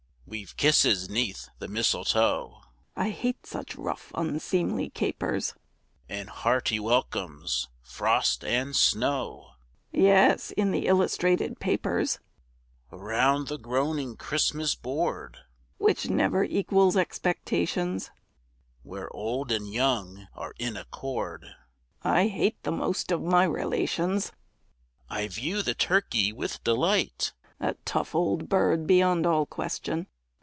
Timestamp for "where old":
18.83-19.51